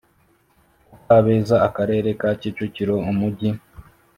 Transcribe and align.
ku 0.87 0.95
kabeza 1.07 1.55
akarere 1.67 2.09
ka 2.19 2.29
kicukiro 2.39 2.95
umujyi 3.11 3.49